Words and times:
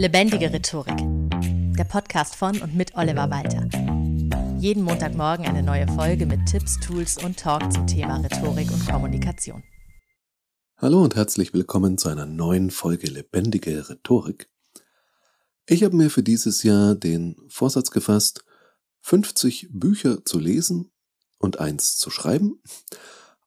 Lebendige 0.00 0.50
Rhetorik. 0.50 0.96
Der 1.76 1.84
Podcast 1.84 2.34
von 2.34 2.58
und 2.62 2.74
mit 2.74 2.94
Oliver 2.94 3.28
Walter. 3.28 3.68
Jeden 4.58 4.82
Montagmorgen 4.82 5.44
eine 5.44 5.62
neue 5.62 5.86
Folge 5.88 6.24
mit 6.24 6.46
Tipps, 6.46 6.80
Tools 6.80 7.22
und 7.22 7.38
Talk 7.38 7.70
zum 7.70 7.86
Thema 7.86 8.16
Rhetorik 8.16 8.72
und 8.72 8.88
Kommunikation. 8.88 9.62
Hallo 10.78 11.02
und 11.02 11.16
herzlich 11.16 11.52
willkommen 11.52 11.98
zu 11.98 12.08
einer 12.08 12.24
neuen 12.24 12.70
Folge 12.70 13.08
Lebendige 13.08 13.90
Rhetorik. 13.90 14.48
Ich 15.66 15.84
habe 15.84 15.94
mir 15.94 16.08
für 16.08 16.22
dieses 16.22 16.62
Jahr 16.62 16.94
den 16.94 17.36
Vorsatz 17.48 17.90
gefasst, 17.90 18.46
50 19.02 19.68
Bücher 19.70 20.24
zu 20.24 20.38
lesen 20.38 20.90
und 21.36 21.60
eins 21.60 21.98
zu 21.98 22.08
schreiben. 22.08 22.62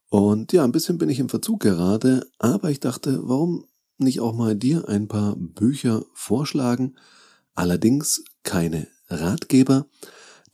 Und 0.07 0.53
ja, 0.53 0.63
ein 0.63 0.71
bisschen 0.71 0.99
bin 0.99 1.09
ich 1.09 1.17
im 1.17 1.29
Verzug 1.29 1.61
gerade, 1.61 2.29
aber 2.37 2.69
ich 2.69 2.79
dachte, 2.79 3.21
warum 3.23 3.65
nicht 4.03 4.19
auch 4.19 4.33
mal 4.33 4.55
dir 4.55 4.87
ein 4.87 5.07
paar 5.07 5.35
Bücher 5.35 6.05
vorschlagen? 6.13 6.95
Allerdings 7.55 8.23
keine 8.43 8.87
Ratgeber, 9.09 9.87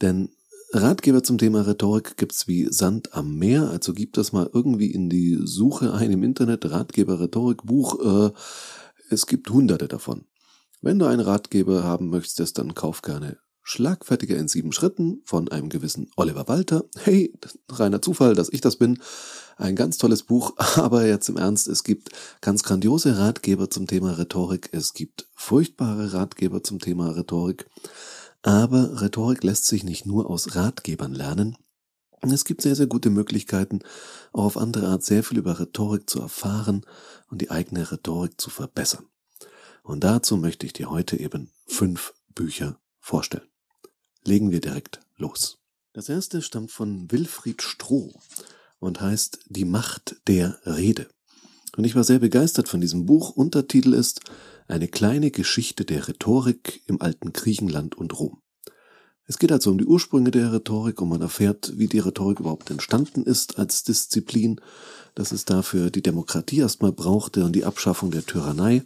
denn 0.00 0.30
Ratgeber 0.72 1.24
zum 1.24 1.38
Thema 1.38 1.66
Rhetorik 1.66 2.16
gibt's 2.16 2.46
wie 2.46 2.72
Sand 2.72 3.14
am 3.14 3.36
Meer, 3.36 3.70
also 3.70 3.92
gib 3.92 4.12
das 4.12 4.32
mal 4.32 4.48
irgendwie 4.52 4.92
in 4.92 5.10
die 5.10 5.38
Suche 5.42 5.92
ein 5.94 6.12
im 6.12 6.22
Internet, 6.22 6.70
Ratgeber 6.70 7.18
Rhetorik 7.18 7.64
Buch, 7.64 7.98
äh, 8.28 8.32
es 9.10 9.26
gibt 9.26 9.50
hunderte 9.50 9.88
davon. 9.88 10.26
Wenn 10.80 10.98
du 10.98 11.06
einen 11.06 11.20
Ratgeber 11.20 11.82
haben 11.82 12.08
möchtest, 12.08 12.58
dann 12.58 12.74
kauf 12.74 13.02
gerne 13.02 13.38
Schlagfertiger 13.62 14.36
in 14.36 14.48
sieben 14.48 14.72
Schritten 14.72 15.20
von 15.24 15.48
einem 15.48 15.68
gewissen 15.68 16.10
Oliver 16.16 16.48
Walter. 16.48 16.84
Hey, 16.98 17.32
reiner 17.68 18.00
Zufall, 18.00 18.34
dass 18.34 18.52
ich 18.52 18.60
das 18.60 18.76
bin. 18.76 19.00
Ein 19.60 19.76
ganz 19.76 19.98
tolles 19.98 20.22
Buch, 20.22 20.54
aber 20.76 21.06
jetzt 21.06 21.28
im 21.28 21.36
Ernst, 21.36 21.68
es 21.68 21.84
gibt 21.84 22.08
ganz 22.40 22.62
grandiose 22.62 23.18
Ratgeber 23.18 23.68
zum 23.68 23.86
Thema 23.86 24.12
Rhetorik, 24.12 24.70
es 24.72 24.94
gibt 24.94 25.28
furchtbare 25.34 26.14
Ratgeber 26.14 26.64
zum 26.64 26.78
Thema 26.78 27.10
Rhetorik, 27.10 27.66
aber 28.40 29.02
Rhetorik 29.02 29.44
lässt 29.44 29.66
sich 29.66 29.84
nicht 29.84 30.06
nur 30.06 30.30
aus 30.30 30.56
Ratgebern 30.56 31.12
lernen. 31.12 31.58
Es 32.22 32.46
gibt 32.46 32.62
sehr, 32.62 32.74
sehr 32.74 32.86
gute 32.86 33.10
Möglichkeiten, 33.10 33.80
auch 34.32 34.44
auf 34.44 34.56
andere 34.56 34.88
Art 34.88 35.04
sehr 35.04 35.22
viel 35.22 35.36
über 35.36 35.60
Rhetorik 35.60 36.08
zu 36.08 36.20
erfahren 36.20 36.86
und 37.28 37.42
die 37.42 37.50
eigene 37.50 37.92
Rhetorik 37.92 38.40
zu 38.40 38.48
verbessern. 38.48 39.08
Und 39.82 40.04
dazu 40.04 40.38
möchte 40.38 40.64
ich 40.64 40.72
dir 40.72 40.88
heute 40.88 41.20
eben 41.20 41.50
fünf 41.66 42.14
Bücher 42.34 42.80
vorstellen. 42.98 43.48
Legen 44.24 44.52
wir 44.52 44.62
direkt 44.62 45.00
los. 45.18 45.58
Das 45.92 46.08
erste 46.08 46.40
stammt 46.40 46.70
von 46.70 47.10
Wilfried 47.12 47.60
Stroh 47.60 48.14
und 48.80 49.00
heißt 49.00 49.38
Die 49.48 49.64
Macht 49.64 50.16
der 50.26 50.58
Rede. 50.66 51.08
Und 51.76 51.84
ich 51.84 51.94
war 51.94 52.02
sehr 52.02 52.18
begeistert 52.18 52.68
von 52.68 52.80
diesem 52.80 53.06
Buch. 53.06 53.30
Untertitel 53.30 53.94
ist 53.94 54.20
Eine 54.66 54.88
kleine 54.88 55.30
Geschichte 55.30 55.84
der 55.84 56.08
Rhetorik 56.08 56.82
im 56.86 57.00
alten 57.00 57.32
Griechenland 57.32 57.96
und 57.96 58.18
Rom. 58.18 58.42
Es 59.26 59.38
geht 59.38 59.52
also 59.52 59.70
um 59.70 59.78
die 59.78 59.86
Ursprünge 59.86 60.32
der 60.32 60.52
Rhetorik 60.52 61.00
und 61.00 61.08
man 61.08 61.22
erfährt, 61.22 61.74
wie 61.76 61.86
die 61.86 62.00
Rhetorik 62.00 62.40
überhaupt 62.40 62.68
entstanden 62.70 63.22
ist 63.22 63.58
als 63.58 63.84
Disziplin, 63.84 64.60
dass 65.14 65.30
es 65.30 65.44
dafür 65.44 65.90
die 65.90 66.02
Demokratie 66.02 66.58
erstmal 66.58 66.90
brauchte 66.90 67.44
und 67.44 67.54
die 67.54 67.64
Abschaffung 67.64 68.10
der 68.10 68.26
Tyrannei. 68.26 68.82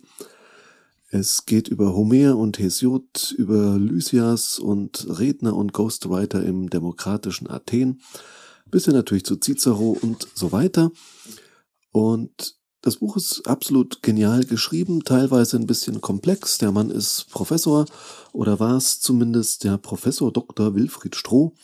Es 1.08 1.46
geht 1.46 1.68
über 1.68 1.94
Homer 1.94 2.36
und 2.36 2.58
Hesiod, 2.58 3.34
über 3.38 3.78
Lysias 3.78 4.58
und 4.58 5.06
Redner 5.18 5.56
und 5.56 5.72
Ghostwriter 5.72 6.44
im 6.44 6.68
demokratischen 6.68 7.48
Athen 7.48 8.02
bis 8.74 8.86
hin 8.86 8.94
natürlich 8.94 9.24
zu 9.24 9.36
Cicero 9.36 9.96
und 10.02 10.26
so 10.34 10.50
weiter. 10.50 10.90
Und 11.92 12.56
das 12.82 12.96
Buch 12.96 13.16
ist 13.16 13.46
absolut 13.46 14.02
genial 14.02 14.42
geschrieben, 14.42 15.04
teilweise 15.04 15.56
ein 15.58 15.68
bisschen 15.68 16.00
komplex. 16.00 16.58
Der 16.58 16.72
Mann 16.72 16.90
ist 16.90 17.26
Professor 17.30 17.86
oder 18.32 18.58
war 18.58 18.76
es 18.76 18.98
zumindest 18.98 19.62
der 19.62 19.78
Professor 19.78 20.32
Dr. 20.32 20.74
Wilfried 20.74 21.14
Stroh. 21.14 21.54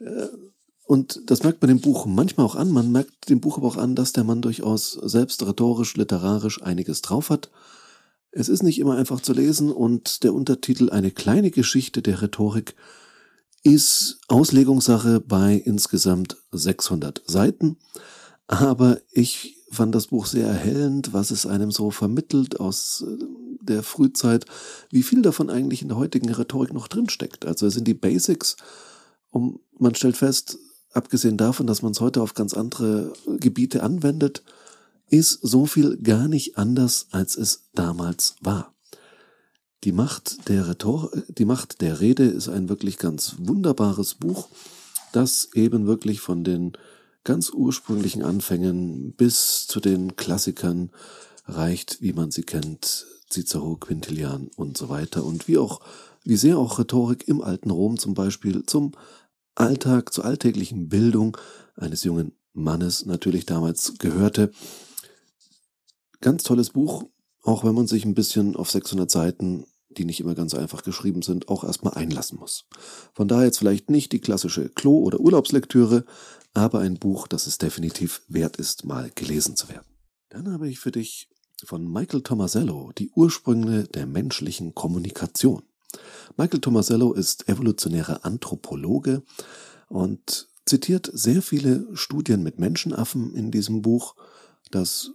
Äh, 0.00 0.28
und 0.84 1.20
das 1.26 1.42
merkt 1.42 1.60
man 1.60 1.68
dem 1.68 1.82
Buch 1.82 2.06
manchmal 2.06 2.46
auch 2.46 2.56
an. 2.56 2.70
Man 2.70 2.92
merkt 2.92 3.28
dem 3.28 3.40
Buch 3.42 3.58
aber 3.58 3.68
auch 3.68 3.76
an, 3.76 3.94
dass 3.94 4.14
der 4.14 4.24
Mann 4.24 4.40
durchaus 4.40 4.92
selbst 4.92 5.46
rhetorisch, 5.46 5.98
literarisch 5.98 6.62
einiges 6.62 7.02
drauf 7.02 7.28
hat. 7.28 7.50
Es 8.30 8.48
ist 8.48 8.62
nicht 8.62 8.78
immer 8.78 8.96
einfach 8.96 9.20
zu 9.20 9.34
lesen 9.34 9.70
und 9.70 10.22
der 10.24 10.32
Untertitel 10.32 10.88
Eine 10.88 11.10
kleine 11.10 11.50
Geschichte 11.50 12.00
der 12.00 12.22
Rhetorik 12.22 12.74
ist 13.68 14.18
Auslegungssache 14.28 15.20
bei 15.20 15.54
insgesamt 15.54 16.38
600 16.52 17.22
Seiten. 17.26 17.76
Aber 18.46 18.98
ich 19.12 19.58
fand 19.70 19.94
das 19.94 20.06
Buch 20.06 20.24
sehr 20.24 20.46
erhellend, 20.46 21.12
was 21.12 21.30
es 21.30 21.44
einem 21.44 21.70
so 21.70 21.90
vermittelt 21.90 22.60
aus 22.60 23.04
äh, 23.06 23.24
der 23.60 23.82
Frühzeit, 23.82 24.46
wie 24.90 25.02
viel 25.02 25.20
davon 25.20 25.50
eigentlich 25.50 25.82
in 25.82 25.88
der 25.88 25.98
heutigen 25.98 26.32
Rhetorik 26.32 26.72
noch 26.72 26.88
drinsteckt. 26.88 27.44
Also 27.44 27.66
es 27.66 27.74
sind 27.74 27.86
die 27.86 27.92
Basics 27.92 28.56
und 29.28 29.60
man 29.78 29.94
stellt 29.94 30.16
fest, 30.16 30.58
abgesehen 30.94 31.36
davon, 31.36 31.66
dass 31.66 31.82
man 31.82 31.92
es 31.92 32.00
heute 32.00 32.22
auf 32.22 32.32
ganz 32.32 32.54
andere 32.54 33.12
Gebiete 33.26 33.82
anwendet, 33.82 34.42
ist 35.10 35.40
so 35.42 35.66
viel 35.66 35.98
gar 35.98 36.26
nicht 36.26 36.56
anders, 36.56 37.08
als 37.10 37.36
es 37.36 37.68
damals 37.74 38.36
war. 38.40 38.74
Die 39.84 39.92
Macht 39.92 40.48
der 40.48 40.68
Rhetor 40.68 41.10
die 41.28 41.44
Macht 41.44 41.80
der 41.80 42.00
Rede 42.00 42.24
ist 42.24 42.48
ein 42.48 42.68
wirklich 42.68 42.98
ganz 42.98 43.36
wunderbares 43.38 44.16
Buch, 44.16 44.48
das 45.12 45.50
eben 45.54 45.86
wirklich 45.86 46.20
von 46.20 46.42
den 46.42 46.72
ganz 47.22 47.50
ursprünglichen 47.50 48.24
Anfängen 48.24 49.12
bis 49.12 49.66
zu 49.68 49.80
den 49.80 50.16
Klassikern 50.16 50.90
reicht, 51.46 52.02
wie 52.02 52.12
man 52.12 52.30
sie 52.30 52.42
kennt, 52.42 53.06
Cicero, 53.30 53.76
Quintilian 53.76 54.48
und 54.56 54.76
so 54.76 54.88
weiter 54.88 55.24
und 55.24 55.46
wie 55.46 55.58
auch, 55.58 55.80
wie 56.24 56.36
sehr 56.36 56.58
auch 56.58 56.78
Rhetorik 56.78 57.28
im 57.28 57.40
alten 57.40 57.70
Rom 57.70 57.98
zum 57.98 58.14
Beispiel 58.14 58.64
zum 58.66 58.92
Alltag, 59.54 60.12
zur 60.12 60.24
alltäglichen 60.24 60.88
Bildung 60.88 61.36
eines 61.76 62.02
jungen 62.02 62.32
Mannes 62.52 63.06
natürlich 63.06 63.46
damals 63.46 63.94
gehörte. 63.98 64.50
Ganz 66.20 66.42
tolles 66.42 66.70
Buch, 66.70 67.04
auch 67.42 67.64
wenn 67.64 67.74
man 67.74 67.86
sich 67.86 68.04
ein 68.04 68.14
bisschen 68.14 68.56
auf 68.56 68.70
600 68.70 69.10
Seiten, 69.10 69.66
die 69.90 70.04
nicht 70.04 70.20
immer 70.20 70.34
ganz 70.34 70.54
einfach 70.54 70.82
geschrieben 70.82 71.22
sind, 71.22 71.48
auch 71.48 71.64
erstmal 71.64 71.94
einlassen 71.94 72.38
muss. 72.38 72.66
Von 73.14 73.28
daher 73.28 73.46
jetzt 73.46 73.58
vielleicht 73.58 73.90
nicht 73.90 74.12
die 74.12 74.20
klassische 74.20 74.68
Klo- 74.68 75.02
oder 75.02 75.20
Urlaubslektüre, 75.20 76.04
aber 76.54 76.80
ein 76.80 76.98
Buch, 76.98 77.26
das 77.26 77.46
es 77.46 77.58
definitiv 77.58 78.22
wert 78.28 78.56
ist, 78.56 78.84
mal 78.84 79.10
gelesen 79.14 79.56
zu 79.56 79.68
werden. 79.68 79.86
Dann 80.28 80.52
habe 80.52 80.68
ich 80.68 80.78
für 80.78 80.90
dich 80.90 81.28
von 81.64 81.90
Michael 81.90 82.22
Tomasello 82.22 82.92
die 82.96 83.10
Ursprünge 83.10 83.84
der 83.84 84.06
menschlichen 84.06 84.74
Kommunikation. 84.74 85.62
Michael 86.36 86.60
Tomasello 86.60 87.12
ist 87.14 87.48
evolutionärer 87.48 88.24
Anthropologe 88.24 89.22
und 89.88 90.48
zitiert 90.66 91.10
sehr 91.12 91.42
viele 91.42 91.88
Studien 91.94 92.42
mit 92.42 92.58
Menschenaffen 92.58 93.34
in 93.34 93.50
diesem 93.50 93.82
Buch. 93.82 94.14
Das 94.70 95.12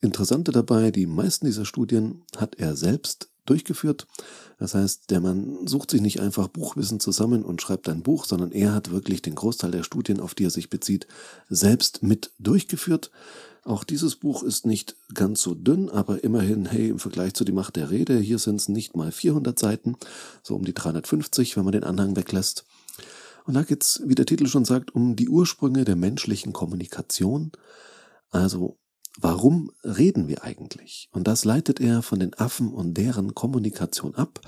Interessante 0.00 0.52
dabei, 0.52 0.90
die 0.90 1.06
meisten 1.06 1.46
dieser 1.46 1.64
Studien 1.64 2.24
hat 2.36 2.56
er 2.56 2.76
selbst 2.76 3.30
durchgeführt. 3.46 4.06
Das 4.58 4.74
heißt, 4.74 5.10
der 5.10 5.20
Mann 5.20 5.66
sucht 5.66 5.90
sich 5.90 6.00
nicht 6.00 6.20
einfach 6.20 6.48
Buchwissen 6.48 7.00
zusammen 7.00 7.44
und 7.44 7.62
schreibt 7.62 7.88
ein 7.88 8.02
Buch, 8.02 8.24
sondern 8.24 8.52
er 8.52 8.74
hat 8.74 8.90
wirklich 8.90 9.22
den 9.22 9.34
Großteil 9.34 9.70
der 9.70 9.84
Studien, 9.84 10.20
auf 10.20 10.34
die 10.34 10.44
er 10.44 10.50
sich 10.50 10.68
bezieht, 10.68 11.06
selbst 11.48 12.02
mit 12.02 12.32
durchgeführt. 12.38 13.10
Auch 13.64 13.84
dieses 13.84 14.16
Buch 14.16 14.42
ist 14.42 14.66
nicht 14.66 14.96
ganz 15.12 15.42
so 15.42 15.54
dünn, 15.54 15.88
aber 15.88 16.22
immerhin, 16.22 16.66
hey, 16.66 16.88
im 16.88 16.98
Vergleich 16.98 17.34
zu 17.34 17.44
die 17.44 17.52
Macht 17.52 17.76
der 17.76 17.90
Rede, 17.90 18.18
hier 18.18 18.38
sind 18.38 18.60
es 18.60 18.68
nicht 18.68 18.96
mal 18.96 19.10
400 19.10 19.58
Seiten, 19.58 19.96
so 20.42 20.54
um 20.54 20.64
die 20.64 20.74
350, 20.74 21.56
wenn 21.56 21.64
man 21.64 21.72
den 21.72 21.84
Anhang 21.84 22.16
weglässt. 22.16 22.64
Und 23.44 23.54
da 23.54 23.62
geht's, 23.62 24.02
wie 24.04 24.14
der 24.14 24.26
Titel 24.26 24.46
schon 24.46 24.64
sagt, 24.64 24.94
um 24.94 25.16
die 25.16 25.28
Ursprünge 25.28 25.84
der 25.84 25.96
menschlichen 25.96 26.52
Kommunikation. 26.52 27.52
Also 28.30 28.76
Warum 29.18 29.72
reden 29.82 30.28
wir 30.28 30.44
eigentlich? 30.44 31.08
Und 31.10 31.26
das 31.26 31.44
leitet 31.44 31.80
er 31.80 32.02
von 32.02 32.20
den 32.20 32.34
Affen 32.34 32.72
und 32.72 32.94
deren 32.94 33.34
Kommunikation 33.34 34.14
ab. 34.14 34.40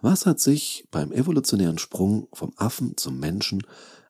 Was 0.00 0.26
hat 0.26 0.40
sich 0.40 0.88
beim 0.90 1.12
evolutionären 1.12 1.78
Sprung 1.78 2.28
vom 2.32 2.52
Affen 2.56 2.96
zum 2.96 3.20
Menschen 3.20 3.62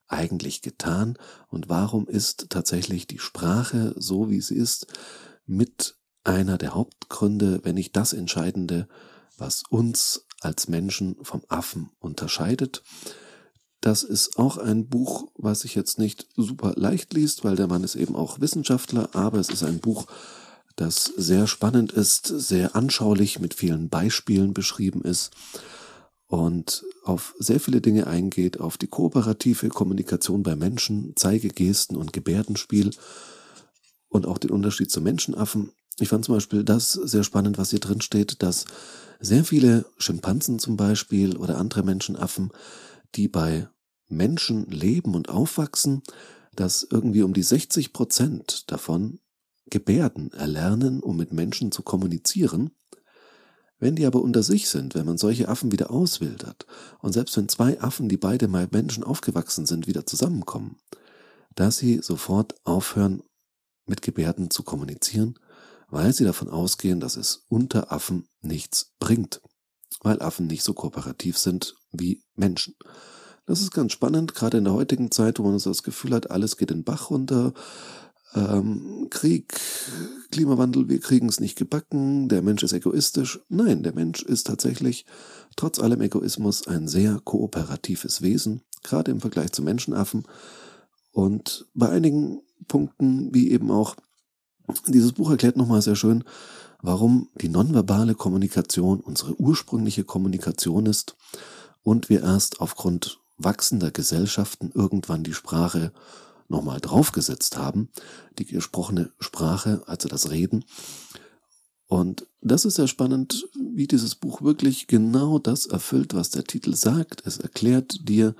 eigentlich 0.07 0.61
getan 0.61 1.17
und 1.49 1.69
warum 1.69 2.07
ist 2.07 2.47
tatsächlich 2.49 3.07
die 3.07 3.19
Sprache 3.19 3.93
so, 3.97 4.29
wie 4.29 4.41
sie 4.41 4.55
ist, 4.55 4.87
mit 5.45 5.97
einer 6.23 6.57
der 6.57 6.73
Hauptgründe, 6.73 7.61
wenn 7.63 7.75
nicht 7.75 7.95
das 7.95 8.13
Entscheidende, 8.13 8.87
was 9.37 9.63
uns 9.69 10.25
als 10.41 10.67
Menschen 10.67 11.17
vom 11.21 11.43
Affen 11.47 11.91
unterscheidet? 11.99 12.83
Das 13.87 14.03
ist 14.03 14.37
auch 14.37 14.57
ein 14.57 14.89
Buch, 14.89 15.31
was 15.37 15.61
sich 15.61 15.73
jetzt 15.73 15.97
nicht 15.97 16.27
super 16.35 16.73
leicht 16.75 17.13
liest, 17.13 17.45
weil 17.45 17.55
der 17.55 17.67
Mann 17.67 17.85
ist 17.85 17.95
eben 17.95 18.17
auch 18.17 18.41
Wissenschaftler, 18.41 19.15
aber 19.15 19.39
es 19.39 19.47
ist 19.47 19.63
ein 19.63 19.79
Buch, 19.79 20.07
das 20.75 21.05
sehr 21.15 21.47
spannend 21.47 21.93
ist, 21.93 22.27
sehr 22.27 22.75
anschaulich 22.75 23.39
mit 23.39 23.53
vielen 23.53 23.87
Beispielen 23.87 24.53
beschrieben 24.53 25.03
ist 25.03 25.31
und 26.27 26.83
auf 27.05 27.33
sehr 27.39 27.61
viele 27.61 27.79
Dinge 27.79 28.07
eingeht, 28.07 28.59
auf 28.59 28.77
die 28.77 28.87
kooperative 28.87 29.69
Kommunikation 29.69 30.43
bei 30.43 30.57
Menschen, 30.57 31.13
Zeigegesten 31.15 31.95
und 31.95 32.11
Gebärdenspiel 32.11 32.91
und 34.09 34.25
auch 34.25 34.37
den 34.37 34.51
Unterschied 34.51 34.91
zu 34.91 34.99
Menschenaffen. 34.99 35.71
Ich 35.97 36.09
fand 36.09 36.25
zum 36.25 36.35
Beispiel 36.35 36.65
das 36.65 36.91
sehr 36.91 37.23
spannend, 37.23 37.57
was 37.57 37.69
hier 37.69 37.79
drin 37.79 38.01
steht, 38.01 38.43
dass 38.43 38.65
sehr 39.21 39.45
viele 39.45 39.85
Schimpansen 39.97 40.59
zum 40.59 40.75
Beispiel 40.75 41.37
oder 41.37 41.57
andere 41.57 41.83
Menschenaffen, 41.83 42.51
die 43.15 43.29
bei 43.29 43.69
Menschen 44.07 44.65
leben 44.65 45.15
und 45.15 45.29
aufwachsen, 45.29 46.03
dass 46.55 46.87
irgendwie 46.89 47.23
um 47.23 47.33
die 47.33 47.43
60 47.43 47.93
Prozent 47.93 48.71
davon 48.71 49.19
Gebärden 49.69 50.31
erlernen, 50.31 51.01
um 51.01 51.17
mit 51.17 51.33
Menschen 51.33 51.71
zu 51.71 51.81
kommunizieren. 51.81 52.71
Wenn 53.79 53.95
die 53.95 54.05
aber 54.05 54.21
unter 54.21 54.41
sich 54.41 54.69
sind, 54.69 54.95
wenn 54.95 55.05
man 55.05 55.17
solche 55.17 55.49
Affen 55.49 55.71
wieder 55.71 55.91
auswildert 55.91 56.65
und 56.99 57.13
selbst 57.13 57.37
wenn 57.37 57.47
zwei 57.47 57.79
Affen, 57.79 58.09
die 58.09 58.17
beide 58.17 58.47
mal 58.47 58.67
Menschen 58.71 59.03
aufgewachsen 59.03 59.65
sind, 59.65 59.87
wieder 59.87 60.05
zusammenkommen, 60.05 60.77
dass 61.53 61.77
sie 61.77 61.99
sofort 62.01 62.55
aufhören, 62.65 63.21
mit 63.85 64.01
Gebärden 64.01 64.49
zu 64.49 64.63
kommunizieren, 64.63 65.39
weil 65.89 66.13
sie 66.13 66.25
davon 66.25 66.49
ausgehen, 66.49 66.99
dass 66.99 67.15
es 67.15 67.45
unter 67.49 67.91
Affen 67.91 68.27
nichts 68.41 68.93
bringt, 68.99 69.41
weil 70.01 70.21
Affen 70.21 70.47
nicht 70.47 70.63
so 70.63 70.73
kooperativ 70.73 71.37
sind 71.37 71.75
wie 71.91 72.23
Menschen. 72.35 72.75
Das 73.47 73.61
ist 73.61 73.71
ganz 73.71 73.93
spannend, 73.93 74.35
gerade 74.35 74.57
in 74.57 74.65
der 74.65 74.73
heutigen 74.73 75.09
Zeit, 75.09 75.39
wo 75.39 75.43
man 75.43 75.57
das 75.57 75.81
Gefühl 75.81 76.13
hat, 76.13 76.29
alles 76.29 76.57
geht 76.57 76.69
den 76.69 76.83
Bach 76.83 77.09
runter. 77.09 77.53
Ähm, 78.35 79.07
Krieg, 79.09 79.57
Klimawandel, 80.31 80.89
wir 80.89 80.99
kriegen 80.99 81.29
es 81.29 81.39
nicht 81.39 81.57
gebacken, 81.57 82.27
der 82.27 82.41
Mensch 82.41 82.61
ist 82.61 82.73
egoistisch. 82.73 83.39
Nein, 83.47 83.83
der 83.83 83.93
Mensch 83.93 84.21
ist 84.21 84.47
tatsächlich 84.47 85.05
trotz 85.55 85.79
allem 85.79 86.01
Egoismus 86.01 86.67
ein 86.67 86.89
sehr 86.89 87.21
kooperatives 87.23 88.21
Wesen, 88.21 88.63
gerade 88.83 89.11
im 89.11 89.21
Vergleich 89.21 89.53
zu 89.53 89.61
Menschenaffen. 89.63 90.25
Und 91.13 91.67
bei 91.73 91.87
einigen 91.87 92.41
Punkten, 92.67 93.33
wie 93.33 93.49
eben 93.51 93.71
auch 93.71 93.95
dieses 94.87 95.13
Buch 95.13 95.31
erklärt 95.31 95.55
nochmal 95.55 95.81
sehr 95.81 95.95
schön, 95.95 96.25
warum 96.81 97.29
die 97.39 97.47
nonverbale 97.47 98.13
Kommunikation 98.13 98.99
unsere 98.99 99.39
ursprüngliche 99.39 100.03
Kommunikation 100.03 100.85
ist 100.85 101.15
und 101.81 102.09
wir 102.09 102.23
erst 102.23 102.59
aufgrund 102.59 103.21
wachsender 103.37 103.91
Gesellschaften 103.91 104.71
irgendwann 104.73 105.23
die 105.23 105.33
Sprache 105.33 105.91
nochmal 106.47 106.79
draufgesetzt 106.79 107.57
haben, 107.57 107.89
die 108.39 108.45
gesprochene 108.45 109.11
Sprache, 109.19 109.83
also 109.85 110.07
das 110.07 110.29
Reden. 110.29 110.65
Und 111.87 112.27
das 112.41 112.65
ist 112.65 112.75
sehr 112.75 112.87
spannend, 112.87 113.47
wie 113.55 113.87
dieses 113.87 114.15
Buch 114.15 114.41
wirklich 114.41 114.87
genau 114.87 115.39
das 115.39 115.65
erfüllt, 115.65 116.13
was 116.13 116.29
der 116.29 116.43
Titel 116.43 116.75
sagt. 116.75 117.25
Es 117.25 117.37
erklärt 117.37 118.07
dir 118.09 118.35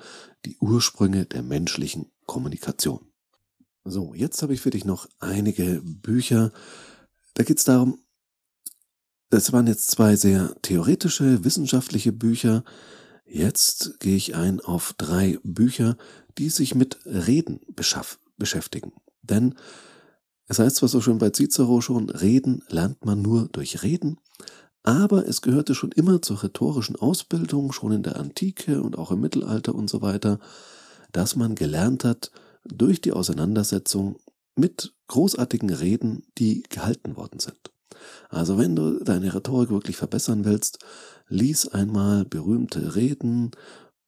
die 0.45 0.57
Ursprünge 0.59 1.25
der 1.25 1.43
menschlichen 1.43 2.11
Kommunikation. 2.25 3.07
So, 3.85 4.13
jetzt 4.13 4.41
habe 4.41 4.53
ich 4.53 4.59
für 4.59 4.69
dich 4.69 4.83
noch 4.83 5.07
einige 5.19 5.81
Bücher. 5.81 6.51
Da 7.35 7.43
geht 7.43 7.59
es 7.59 7.63
darum, 7.63 7.99
das 9.29 9.53
waren 9.53 9.67
jetzt 9.67 9.91
zwei 9.91 10.15
sehr 10.17 10.55
theoretische, 10.61 11.43
wissenschaftliche 11.45 12.11
Bücher, 12.11 12.63
Jetzt 13.27 13.99
gehe 13.99 14.15
ich 14.15 14.35
ein 14.35 14.61
auf 14.61 14.93
drei 14.97 15.39
Bücher, 15.43 15.97
die 16.37 16.49
sich 16.49 16.75
mit 16.75 16.99
Reden 17.05 17.59
beschäftigen. 18.37 18.93
Denn 19.21 19.55
es 20.45 20.59
heißt 20.59 20.77
zwar 20.77 20.89
so 20.89 21.01
schön 21.01 21.17
bei 21.17 21.31
Cicero 21.31 21.81
schon, 21.81 22.09
Reden 22.09 22.63
lernt 22.69 23.03
man 23.05 23.21
nur 23.21 23.49
durch 23.49 23.83
Reden, 23.83 24.17
aber 24.83 25.27
es 25.27 25.41
gehörte 25.41 25.75
schon 25.75 25.91
immer 25.91 26.21
zur 26.21 26.41
rhetorischen 26.41 26.95
Ausbildung, 26.95 27.73
schon 27.73 27.91
in 27.91 28.03
der 28.03 28.15
Antike 28.15 28.81
und 28.81 28.97
auch 28.97 29.11
im 29.11 29.19
Mittelalter 29.19 29.75
und 29.75 29.89
so 29.89 30.01
weiter, 30.01 30.39
dass 31.11 31.35
man 31.35 31.55
gelernt 31.55 32.05
hat, 32.05 32.31
durch 32.63 33.01
die 33.01 33.11
Auseinandersetzung 33.11 34.17
mit 34.55 34.93
großartigen 35.07 35.69
Reden, 35.69 36.23
die 36.37 36.63
gehalten 36.63 37.17
worden 37.17 37.39
sind. 37.39 37.71
Also 38.29 38.57
wenn 38.57 38.75
du 38.75 39.03
deine 39.03 39.33
Rhetorik 39.33 39.69
wirklich 39.69 39.97
verbessern 39.97 40.45
willst, 40.45 40.79
lies 41.27 41.67
einmal 41.67 42.25
berühmte 42.25 42.95
Reden, 42.95 43.51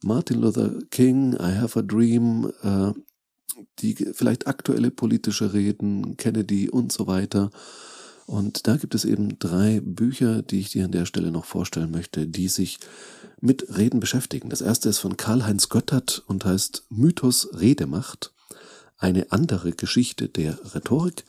Martin 0.04 0.40
Luther 0.40 0.80
King, 0.92 1.34
I 1.34 1.58
Have 1.58 1.80
a 1.80 1.82
Dream, 1.82 2.52
äh, 2.64 2.94
die 3.80 3.96
vielleicht 3.96 4.48
aktuelle 4.48 4.92
politische 4.92 5.54
Reden, 5.54 6.16
Kennedy 6.18 6.70
und 6.70 6.92
so 6.92 7.08
weiter. 7.08 7.50
Und 8.26 8.68
da 8.68 8.78
gibt 8.78 8.94
es 8.94 9.06
eben 9.06 9.40
drei 9.40 9.82
Bücher, 9.84 10.44
die 10.44 10.60
ich 10.60 10.70
dir 10.70 10.86
an 10.86 10.92
der 10.92 11.06
Stelle 11.06 11.32
noch 11.32 11.46
vorstellen 11.46 11.90
möchte, 11.90 12.28
die 12.28 12.48
sich 12.48 12.80
mit 13.42 13.76
Reden 13.76 14.00
beschäftigen. 14.00 14.50
Das 14.50 14.62
erste 14.62 14.90
ist 14.90 15.00
von 15.00 15.18
Karl-Heinz 15.18 15.70
Göttert 15.70 16.24
und 16.28 16.46
heißt 16.46 16.86
Mythos 16.90 17.50
Redemacht, 17.60 18.34
eine 18.98 19.32
andere 19.32 19.72
Geschichte 19.72 20.30
der 20.30 20.60
Rhetorik. 20.76 21.26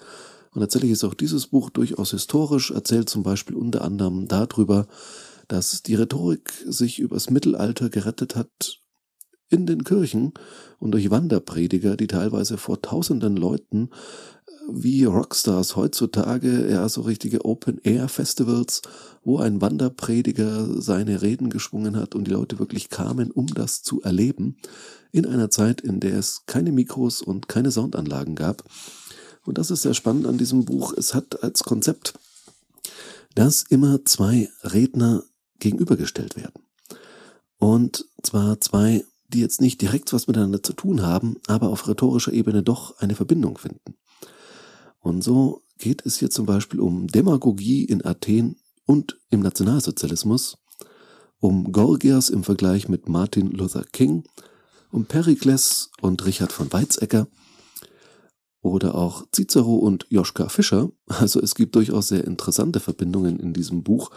Und 0.52 0.61
tatsächlich 0.61 0.91
ist 0.91 1.05
auch 1.05 1.14
dieses 1.14 1.47
Buch 1.47 1.70
durchaus 1.70 2.11
historisch, 2.11 2.70
erzählt 2.70 3.08
zum 3.08 3.23
Beispiel 3.23 3.56
unter 3.56 3.82
anderem 3.82 4.26
darüber, 4.26 4.87
dass 5.49 5.82
die 5.82 5.94
Rhetorik 5.94 6.52
sich 6.67 6.99
übers 6.99 7.31
Mittelalter 7.31 7.88
gerettet 7.88 8.37
hat 8.37 8.81
in 9.49 9.67
den 9.67 9.85
Kirchen 9.85 10.32
und 10.79 10.93
durch 10.93 11.11
Wanderprediger, 11.11 11.97
die 11.97 12.06
teilweise 12.06 12.56
vor 12.56 12.81
tausenden 12.82 13.37
Leuten 13.37 13.91
wie 14.73 15.05
Rockstars 15.05 15.75
heutzutage, 15.75 16.70
ja, 16.70 16.88
so 16.88 17.02
richtige 17.02 17.44
Open-Air-Festivals, 17.44 18.82
wo 19.25 19.38
ein 19.38 19.61
Wanderprediger 19.61 20.81
seine 20.81 21.23
Reden 21.23 21.50
geschwungen 21.50 21.97
hat 21.97 22.14
und 22.14 22.26
die 22.26 22.31
Leute 22.31 22.58
wirklich 22.58 22.88
kamen, 22.88 23.31
um 23.31 23.47
das 23.49 23.82
zu 23.82 24.02
erleben, 24.02 24.56
in 25.12 25.26
einer 25.26 25.50
Zeit, 25.50 25.81
in 25.81 25.99
der 25.99 26.14
es 26.14 26.44
keine 26.47 26.70
Mikros 26.70 27.23
und 27.23 27.49
keine 27.49 27.73
Soundanlagen 27.73 28.37
gab. 28.37 28.62
Und 29.50 29.58
das 29.58 29.73
ist 29.73 29.82
sehr 29.82 29.94
spannend 29.94 30.29
an 30.29 30.38
diesem 30.38 30.64
Buch. 30.64 30.94
Es 30.97 31.12
hat 31.12 31.43
als 31.43 31.64
Konzept, 31.64 32.14
dass 33.35 33.62
immer 33.62 34.05
zwei 34.05 34.49
Redner 34.62 35.25
gegenübergestellt 35.58 36.37
werden. 36.37 36.62
Und 37.58 38.06
zwar 38.23 38.61
zwei, 38.61 39.05
die 39.26 39.41
jetzt 39.41 39.61
nicht 39.61 39.82
direkt 39.82 40.12
was 40.12 40.29
miteinander 40.29 40.62
zu 40.62 40.73
tun 40.73 41.02
haben, 41.02 41.38
aber 41.49 41.70
auf 41.70 41.88
rhetorischer 41.88 42.32
Ebene 42.32 42.62
doch 42.62 42.97
eine 42.99 43.17
Verbindung 43.17 43.58
finden. 43.58 43.97
Und 45.00 45.25
so 45.25 45.62
geht 45.79 46.06
es 46.06 46.19
hier 46.19 46.31
zum 46.31 46.47
Beispiel 46.47 46.79
um 46.79 47.08
Demagogie 47.08 47.82
in 47.82 48.05
Athen 48.05 48.55
und 48.87 49.19
im 49.31 49.41
Nationalsozialismus, 49.41 50.58
um 51.41 51.73
Gorgias 51.73 52.29
im 52.31 52.44
Vergleich 52.44 52.88
mit 52.88 53.08
Martin 53.08 53.50
Luther 53.50 53.82
King, 53.82 54.23
um 54.93 55.06
Perikles 55.06 55.91
und 56.00 56.25
Richard 56.25 56.52
von 56.52 56.73
Weizsäcker 56.73 57.26
oder 58.62 58.95
auch 58.95 59.25
Cicero 59.35 59.77
und 59.77 60.07
Joschka 60.11 60.49
Fischer. 60.49 60.91
Also 61.07 61.41
es 61.41 61.55
gibt 61.55 61.75
durchaus 61.75 62.09
sehr 62.09 62.25
interessante 62.25 62.81
Verbindungen 62.81 63.41
in 63.41 63.53
diesem 63.53 63.83
Buch, 63.83 64.11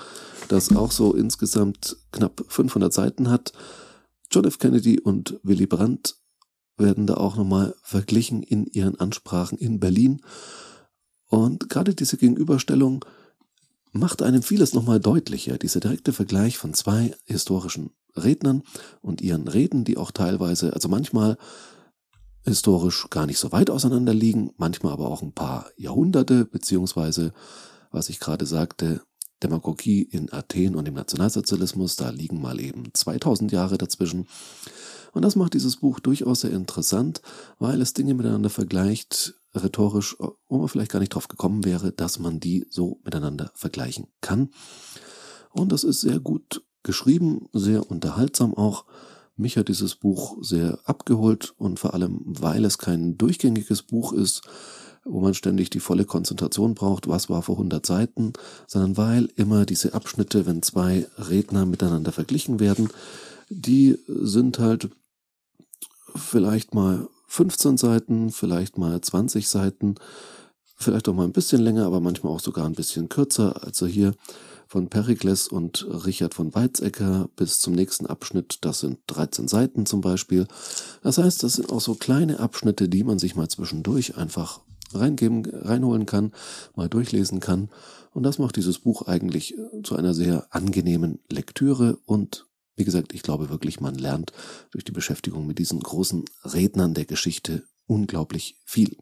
das 0.48 0.76
auch 0.76 0.92
so 0.92 1.14
insgesamt 1.14 1.98
knapp 2.12 2.44
500 2.48 2.92
Seiten 2.94 3.30
hat. 3.30 3.54
John 4.30 4.46
F. 4.46 4.60
Kennedy 4.60 5.00
und 5.00 5.40
Willy 5.44 5.66
Brandt 5.66 6.18
werden 6.78 7.08
da 7.08 7.16
auch 7.16 7.38
nochmal 7.38 7.76
verglichen 7.84 8.44
in 8.44 8.66
ihren 8.66 9.00
Ansprachen 9.00 9.58
in 9.58 9.80
Berlin. 9.80 10.22
Und 11.30 11.70
gerade 11.70 11.94
diese 11.96 12.18
Gegenüberstellung 12.18 13.06
macht 13.92 14.22
einem 14.22 14.42
vieles 14.42 14.74
nochmal 14.74 15.00
deutlicher. 15.00 15.58
Dieser 15.58 15.80
direkte 15.80 16.14
Vergleich 16.14 16.58
von 16.58 16.74
zwei 16.74 17.16
historischen 17.26 17.92
Rednern 18.16 18.64
und 19.02 19.22
ihren 19.22 19.48
Reden, 19.48 19.84
die 19.84 19.98
auch 19.98 20.12
teilweise, 20.12 20.74
also 20.74 20.90
manchmal 20.90 21.38
historisch 22.44 23.08
gar 23.10 23.26
nicht 23.26 23.40
so 23.40 23.52
weit 23.52 23.70
auseinander 23.70 24.14
liegen, 24.14 24.52
manchmal 24.58 24.94
aber 24.94 25.08
auch 25.08 25.22
ein 25.22 25.34
paar 25.34 25.68
Jahrhunderte, 25.78 26.46
beziehungsweise, 26.46 27.34
was 27.92 28.10
ich 28.10 28.20
gerade 28.20 28.46
sagte, 28.46 29.02
Demagogie 29.42 30.02
in 30.04 30.32
Athen 30.32 30.76
und 30.76 30.88
im 30.88 30.94
Nationalsozialismus, 30.94 31.96
da 31.96 32.10
liegen 32.10 32.42
mal 32.42 32.60
eben 32.60 32.94
2000 32.94 33.52
Jahre 33.52 33.78
dazwischen. 33.78 34.28
Und 35.12 35.22
das 35.22 35.36
macht 35.36 35.54
dieses 35.54 35.78
Buch 35.78 36.00
durchaus 36.00 36.42
sehr 36.42 36.52
interessant, 36.52 37.22
weil 37.60 37.82
es 37.82 37.94
Dinge 37.94 38.14
miteinander 38.14 38.50
vergleicht, 38.50 39.36
rhetorisch, 39.54 40.18
wo 40.48 40.58
man 40.58 40.68
vielleicht 40.68 40.92
gar 40.92 41.00
nicht 41.00 41.14
drauf 41.14 41.28
gekommen 41.28 41.66
wäre, 41.66 41.92
dass 41.92 42.20
man 42.20 42.40
die 42.40 42.66
so 42.70 43.00
miteinander 43.04 43.52
vergleichen 43.54 44.08
kann. 44.22 44.50
Und 45.52 45.72
das 45.72 45.84
ist 45.84 46.02
sehr 46.02 46.20
gut 46.20 46.64
geschrieben, 46.82 47.48
sehr 47.54 47.90
unterhaltsam 47.90 48.56
auch. 48.56 48.86
Mich 49.36 49.58
hat 49.58 49.68
dieses 49.68 49.96
Buch 49.96 50.38
sehr 50.42 50.80
abgeholt 50.86 51.54
und 51.58 51.80
vor 51.80 51.94
allem, 51.94 52.22
weil 52.26 52.66
es 52.66 52.78
kein 52.78 53.18
durchgängiges 53.18 53.82
Buch 53.84 54.14
ist, 54.14 54.42
wo 55.06 55.20
man 55.20 55.34
ständig 55.34 55.70
die 55.70 55.80
volle 55.80 56.06
Konzentration 56.06 56.76
braucht, 56.76 57.08
was 57.08 57.30
war 57.30 57.42
vor 57.42 57.56
100 57.56 57.86
Seiten, 57.86 58.34
sondern 58.68 58.98
weil 58.98 59.30
immer 59.36 59.66
diese 59.66 59.94
Abschnitte, 59.94 60.46
wenn 60.46 60.62
zwei 60.62 61.08
Redner 61.18 61.66
miteinander 61.66 62.12
verglichen 62.12 62.60
werden, 62.60 62.90
die 63.50 63.98
sind 64.08 64.60
halt 64.60 64.90
vielleicht 66.16 66.74
mal 66.74 67.08
15 67.28 67.78
Seiten, 67.78 68.32
vielleicht 68.32 68.78
mal 68.78 69.02
20 69.02 69.48
Seiten, 69.50 69.96
vielleicht 70.84 71.08
auch 71.10 71.14
mal 71.14 71.26
ein 71.26 71.34
bisschen 71.34 71.62
länger, 71.62 71.86
aber 71.86 72.00
manchmal 72.00 72.34
auch 72.34 72.40
sogar 72.40 72.66
ein 72.66 72.76
bisschen 72.76 73.10
kürzer. 73.10 73.64
Also 73.64 73.86
hier 73.86 74.14
von 74.68 74.90
Perikles 74.90 75.48
und 75.48 75.86
Richard 76.06 76.34
von 76.34 76.54
Weizsäcker 76.56 77.30
bis 77.36 77.60
zum 77.60 77.74
nächsten 77.74 78.08
Abschnitt. 78.08 78.60
Das 78.62 78.80
sind 78.80 79.00
13 79.08 79.48
Seiten 79.48 79.86
zum 79.86 80.02
Beispiel. 80.02 80.48
Das 81.04 81.18
heißt, 81.18 81.44
das 81.44 81.54
sind 81.54 81.72
auch 81.72 81.82
so 81.82 81.96
kleine 81.96 82.40
Abschnitte, 82.40 82.90
die 82.90 83.04
man 83.04 83.20
sich 83.20 83.36
mal 83.36 83.48
zwischendurch 83.50 84.18
einfach 84.18 84.62
reingeben, 84.94 85.46
reinholen 85.46 86.06
kann, 86.06 86.32
mal 86.76 86.90
durchlesen 86.90 87.40
kann. 87.40 87.70
Und 88.12 88.24
das 88.24 88.40
macht 88.40 88.56
dieses 88.56 88.80
Buch 88.80 89.04
eigentlich 89.08 89.56
zu 89.84 89.96
einer 89.96 90.14
sehr 90.14 90.48
angenehmen 90.50 91.20
Lektüre 91.30 91.98
und 92.06 92.46
wie 92.76 92.86
gesagt, 92.86 93.14
ich 93.14 93.22
glaube 93.22 93.50
wirklich, 93.50 93.80
man 93.80 93.96
lernt 93.96 94.32
durch 94.72 94.84
die 94.84 94.92
Beschäftigung 94.92 95.46
mit 95.46 95.60
diesen 95.60 95.80
großen 95.80 96.26
Rednern 96.44 96.96
der 96.96 97.06
Geschichte 97.06 97.64
unglaublich 97.86 98.56
viel. 98.66 98.98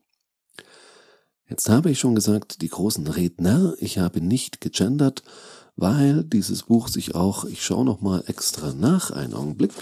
Jetzt 1.52 1.68
habe 1.68 1.92
ich 1.92 2.00
schon 2.00 2.16
gesagt, 2.16 2.62
die 2.62 2.70
großen 2.70 3.06
Redner, 3.08 3.76
ich 3.80 3.98
habe 3.98 4.22
nicht 4.22 4.62
gegendert, 4.62 5.22
weil 5.76 6.24
dieses 6.24 6.64
Buch 6.64 6.88
sich 6.88 7.14
auch, 7.14 7.44
ich 7.44 7.62
schaue 7.62 7.84
noch 7.84 8.00
mal 8.00 8.24
extra 8.28 8.74
nach, 8.74 9.12
einen 9.12 9.34
Augenblick. 9.34 9.74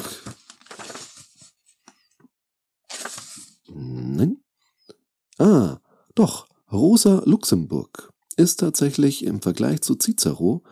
Nein. 3.68 4.38
Ah, 5.38 5.78
doch, 6.16 6.48
Rosa 6.72 7.22
Luxemburg 7.26 8.14
ist 8.36 8.62
tatsächlich 8.62 9.24
im 9.24 9.40
Vergleich 9.40 9.82
zu 9.82 9.94
Cicero, 9.94 10.64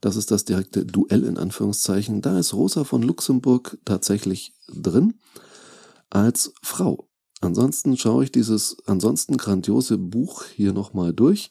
das 0.00 0.16
ist 0.16 0.30
das 0.30 0.46
direkte 0.46 0.86
Duell 0.86 1.24
in 1.24 1.36
Anführungszeichen, 1.36 2.22
da 2.22 2.38
ist 2.38 2.54
Rosa 2.54 2.84
von 2.84 3.02
Luxemburg 3.02 3.76
tatsächlich 3.84 4.54
drin 4.66 5.20
als 6.08 6.54
Frau. 6.62 7.07
Ansonsten 7.40 7.96
schaue 7.96 8.24
ich 8.24 8.32
dieses 8.32 8.76
ansonsten 8.86 9.36
grandiose 9.36 9.96
Buch 9.96 10.44
hier 10.44 10.72
nochmal 10.72 11.12
durch, 11.12 11.50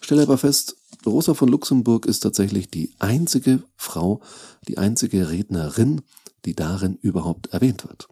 stelle 0.00 0.22
aber 0.22 0.38
fest, 0.38 0.76
Rosa 1.04 1.34
von 1.34 1.48
Luxemburg 1.48 2.06
ist 2.06 2.20
tatsächlich 2.20 2.70
die 2.70 2.94
einzige 2.98 3.62
Frau, 3.76 4.20
die 4.66 4.78
einzige 4.78 5.30
Rednerin, 5.30 6.02
die 6.44 6.54
darin 6.54 6.96
überhaupt 6.96 7.48
erwähnt 7.48 7.86
wird. 7.86 8.08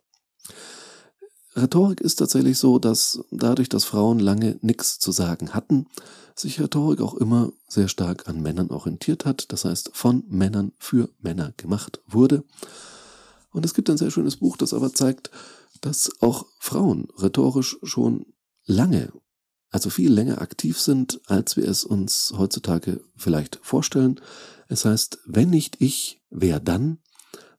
Rhetorik 1.56 2.00
ist 2.00 2.16
tatsächlich 2.16 2.58
so, 2.58 2.78
dass 2.78 3.20
dadurch, 3.30 3.68
dass 3.68 3.84
Frauen 3.84 4.18
lange 4.18 4.58
nichts 4.60 4.98
zu 4.98 5.12
sagen 5.12 5.54
hatten, 5.54 5.86
sich 6.34 6.60
Rhetorik 6.60 7.00
auch 7.00 7.14
immer 7.14 7.52
sehr 7.68 7.88
stark 7.88 8.28
an 8.28 8.42
Männern 8.42 8.70
orientiert 8.70 9.24
hat, 9.24 9.52
das 9.52 9.64
heißt 9.64 9.90
von 9.94 10.24
Männern 10.28 10.72
für 10.78 11.08
Männer 11.20 11.52
gemacht 11.56 12.00
wurde. 12.08 12.42
Und 13.52 13.64
es 13.64 13.72
gibt 13.72 13.88
ein 13.88 13.98
sehr 13.98 14.10
schönes 14.10 14.36
Buch, 14.36 14.56
das 14.56 14.74
aber 14.74 14.92
zeigt, 14.92 15.30
dass 15.84 16.22
auch 16.22 16.46
Frauen 16.58 17.08
rhetorisch 17.18 17.76
schon 17.82 18.26
lange, 18.64 19.12
also 19.70 19.90
viel 19.90 20.10
länger 20.10 20.40
aktiv 20.40 20.80
sind, 20.80 21.20
als 21.26 21.56
wir 21.56 21.68
es 21.68 21.84
uns 21.84 22.32
heutzutage 22.38 23.02
vielleicht 23.16 23.58
vorstellen. 23.62 24.20
Es 24.68 24.86
heißt, 24.86 25.18
wenn 25.26 25.50
nicht 25.50 25.80
ich, 25.80 26.22
wer 26.30 26.60
dann? 26.60 26.98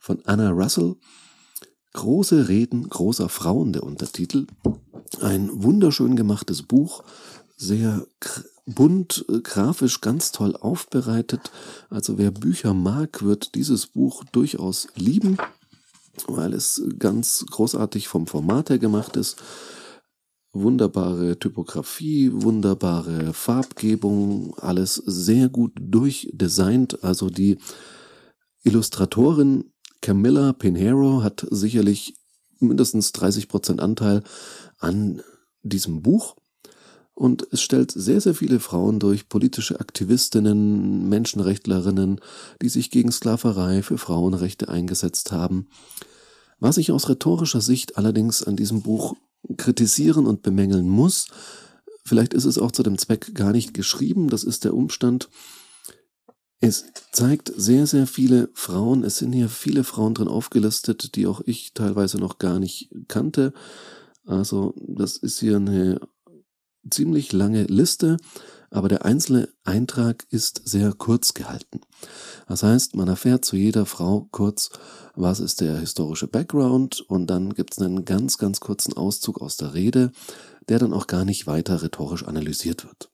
von 0.06 0.24
Anna 0.26 0.52
Russell. 0.52 0.98
Große 1.94 2.48
Reden 2.48 2.90
großer 2.90 3.28
Frauen, 3.28 3.74
der 3.74 3.82
Untertitel. 3.82 4.46
Ein 5.20 5.50
wunderschön 5.64 6.16
gemachtes 6.16 6.62
Buch, 6.62 7.04
sehr 7.58 8.06
bunt, 8.68 9.26
grafisch 9.44 10.02
ganz 10.02 10.32
toll 10.32 10.56
aufbereitet. 10.56 11.52
Also 11.90 12.20
wer 12.20 12.30
Bücher 12.30 12.76
mag, 12.76 13.24
wird 13.24 13.56
dieses 13.56 13.88
Buch 13.88 14.24
durchaus 14.26 14.90
lieben 14.96 15.38
weil 16.28 16.54
es 16.54 16.84
ganz 17.00 17.46
großartig 17.50 18.08
vom 18.08 18.28
Format 18.28 18.70
her 18.70 18.80
gemacht 18.80 19.16
ist. 19.18 19.42
Wunderbare 20.54 21.38
Typografie, 21.38 22.32
wunderbare 22.34 23.34
Farbgebung, 23.34 24.56
alles 24.58 24.96
sehr 24.96 25.50
gut 25.50 25.74
durchdesignt. 25.80 27.04
Also 27.04 27.30
die 27.30 27.58
Illustratorin 28.64 29.72
Camilla 30.02 30.54
Pinheiro 30.54 31.24
hat 31.24 31.46
sicherlich 31.50 32.16
mindestens 32.60 33.12
30 33.12 33.48
Prozent 33.48 33.82
Anteil 33.82 34.24
an 34.80 35.22
diesem 35.64 36.02
Buch. 36.02 36.36
Und 37.16 37.48
es 37.52 37.62
stellt 37.62 37.92
sehr, 37.92 38.20
sehr 38.20 38.36
viele 38.36 38.60
Frauen 38.60 39.00
durch, 39.00 39.30
politische 39.30 39.80
Aktivistinnen, 39.80 41.08
Menschenrechtlerinnen, 41.08 42.20
die 42.62 42.70
sich 42.70 42.92
gegen 42.92 43.12
Sklaverei 43.12 43.82
für 43.82 43.98
Frauenrechte 43.98 44.68
eingesetzt 44.68 45.32
haben. 45.32 45.68
Was 46.60 46.78
ich 46.78 46.92
aus 46.92 47.08
rhetorischer 47.08 47.62
Sicht 47.62 47.98
allerdings 47.98 48.44
an 48.44 48.58
diesem 48.58 48.82
Buch 48.82 49.16
kritisieren 49.56 50.26
und 50.26 50.42
bemängeln 50.42 50.90
muss, 50.90 51.28
vielleicht 52.04 52.34
ist 52.34 52.46
es 52.46 52.58
auch 52.58 52.74
zu 52.74 52.84
dem 52.84 52.98
Zweck 52.98 53.34
gar 53.34 53.54
nicht 53.54 53.74
geschrieben, 53.74 54.30
das 54.30 54.44
ist 54.44 54.66
der 54.66 54.74
Umstand, 54.74 55.30
es 56.60 56.86
zeigt 57.12 57.52
sehr, 57.56 57.86
sehr 57.86 58.08
viele 58.08 58.50
Frauen, 58.54 59.04
es 59.04 59.18
sind 59.18 59.34
hier 59.34 59.50
viele 59.50 59.84
Frauen 59.84 60.14
drin 60.14 60.28
aufgelistet, 60.28 61.16
die 61.16 61.28
auch 61.28 61.42
ich 61.46 61.74
teilweise 61.74 62.18
noch 62.18 62.40
gar 62.40 62.60
nicht 62.60 62.90
kannte. 63.08 63.54
Also 64.26 64.74
das 64.78 65.18
ist 65.18 65.40
hier 65.40 65.58
eine 65.58 66.00
ziemlich 66.90 67.32
lange 67.34 67.64
Liste, 67.64 68.18
aber 68.70 68.90
der 68.90 69.06
einzelne 69.06 69.50
Eintrag 69.64 70.26
ist 70.30 70.62
sehr 70.66 70.94
kurz 70.94 71.34
gehalten. 71.34 71.82
Das 72.48 72.64
heißt, 72.64 72.96
man 72.96 73.08
erfährt 73.08 73.46
zu 73.46 73.56
jeder 73.56 73.86
Frau 73.86 74.28
kurz, 74.32 74.70
was 75.16 75.40
ist 75.40 75.62
der 75.62 75.78
historische 75.80 76.28
Background 76.28 77.02
und 77.02 77.28
dann 77.28 77.54
gibt 77.54 77.74
es 77.74 77.80
einen 77.80 78.06
ganz, 78.06 78.38
ganz 78.38 78.60
kurzen 78.60 78.94
Auszug 78.94 79.42
aus 79.42 79.58
der 79.58 79.74
Rede, 79.74 80.12
der 80.68 80.80
dann 80.80 80.94
auch 80.94 81.08
gar 81.08 81.26
nicht 81.26 81.48
weiter 81.48 81.82
rhetorisch 81.82 82.26
analysiert 82.26 82.86
wird. 82.86 83.12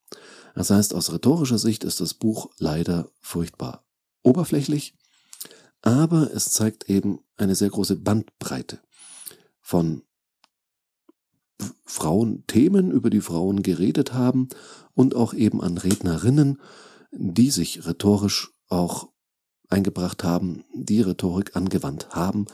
Das 0.55 0.69
heißt, 0.69 0.93
aus 0.93 1.13
rhetorischer 1.13 1.57
Sicht 1.57 1.83
ist 1.83 2.01
das 2.01 2.13
Buch 2.13 2.49
leider 2.57 3.09
furchtbar 3.21 3.85
oberflächlich, 4.23 4.95
aber 5.81 6.31
es 6.33 6.49
zeigt 6.49 6.89
eben 6.89 7.19
eine 7.37 7.55
sehr 7.55 7.69
große 7.69 7.95
Bandbreite 7.95 8.79
von 9.61 10.03
Frauenthemen, 11.85 12.91
über 12.91 13.09
die 13.09 13.21
Frauen 13.21 13.63
geredet 13.63 14.13
haben 14.13 14.49
und 14.93 15.15
auch 15.15 15.33
eben 15.33 15.61
an 15.61 15.77
Rednerinnen, 15.77 16.59
die 17.11 17.51
sich 17.51 17.85
rhetorisch 17.85 18.51
auch 18.69 19.09
eingebracht 19.69 20.23
haben, 20.23 20.63
die 20.73 21.01
Rhetorik 21.01 21.55
angewandt 21.55 22.09
haben 22.09 22.45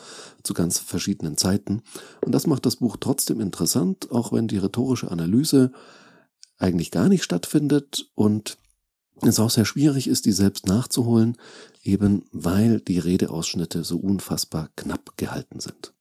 zu 0.43 0.53
ganz 0.53 0.79
verschiedenen 0.79 1.37
Zeiten. 1.37 1.81
Und 2.23 2.33
das 2.33 2.47
macht 2.47 2.65
das 2.65 2.77
Buch 2.77 2.97
trotzdem 2.99 3.39
interessant, 3.41 4.11
auch 4.11 4.31
wenn 4.31 4.47
die 4.47 4.57
rhetorische 4.57 5.11
Analyse 5.11 5.71
eigentlich 6.57 6.91
gar 6.91 7.09
nicht 7.09 7.23
stattfindet 7.23 8.09
und 8.15 8.57
es 9.21 9.39
auch 9.39 9.49
sehr 9.49 9.65
schwierig 9.65 10.07
ist, 10.07 10.25
die 10.25 10.31
selbst 10.31 10.67
nachzuholen, 10.67 11.37
eben 11.83 12.25
weil 12.31 12.81
die 12.81 12.99
Redeausschnitte 12.99 13.83
so 13.83 13.97
unfassbar 13.97 14.69
knapp 14.75 15.17
gehalten 15.17 15.59
sind. 15.59 15.93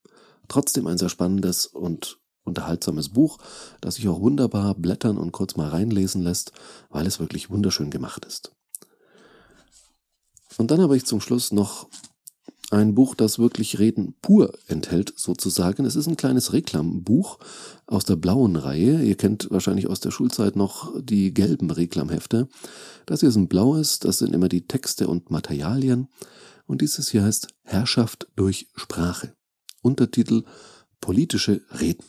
Trotzdem 0.49 0.87
ein 0.87 0.99
sehr 0.99 1.09
spannendes 1.09 1.67
und 1.67 2.19
unterhaltsames 2.47 3.11
Buch, 3.11 3.38
das 3.81 3.97
sich 3.97 4.09
auch 4.09 4.21
wunderbar 4.21 4.75
blättern 4.75 5.19
und 5.19 5.33
kurz 5.33 5.57
mal 5.57 5.69
reinlesen 5.69 6.23
lässt, 6.23 6.53
weil 6.91 7.07
es 7.07 7.21
wirklich 7.21 7.50
wunderschön 7.50 7.91
gemacht 7.91 8.25
ist. 8.25 8.53
Und 10.59 10.71
dann 10.71 10.81
habe 10.81 10.97
ich 10.97 11.05
zum 11.05 11.21
Schluss 11.21 11.53
noch 11.53 11.88
ein 12.71 12.95
Buch, 12.95 13.15
das 13.15 13.38
wirklich 13.38 13.79
Reden 13.79 14.15
pur 14.23 14.53
enthält, 14.67 15.12
sozusagen. 15.17 15.85
Es 15.85 15.95
ist 15.95 16.09
ein 16.09 16.17
kleines 16.17 16.53
Reklambuch 16.53 17.38
aus 17.87 18.05
der 18.05 18.17
blauen 18.17 18.57
Reihe. 18.57 19.03
Ihr 19.03 19.17
kennt 19.17 19.49
wahrscheinlich 19.50 19.87
aus 19.87 20.00
der 20.00 20.11
Schulzeit 20.11 20.57
noch 20.57 20.93
die 21.00 21.33
gelben 21.33 21.71
Reklamhefte. 21.71 22.49
Das 23.07 23.21
hier 23.21 23.29
ist 23.29 23.37
ein 23.37 23.49
blaues, 23.49 24.00
das 24.00 24.19
sind 24.19 24.35
immer 24.35 24.49
die 24.49 24.67
Texte 24.67 25.07
und 25.07 25.31
Materialien. 25.31 26.09
Und 26.67 26.81
dieses 26.81 27.09
hier 27.11 27.23
heißt 27.23 27.49
Herrschaft 27.62 28.26
durch 28.35 28.69
Sprache. 28.75 29.35
Untertitel 29.83 30.43
Politische 31.00 31.61
Reden. 31.79 32.05